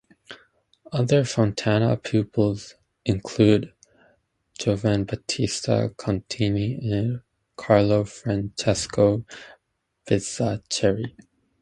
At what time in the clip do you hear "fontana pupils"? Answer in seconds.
1.23-2.73